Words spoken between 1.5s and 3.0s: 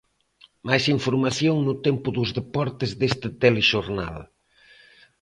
no tempo dos deportes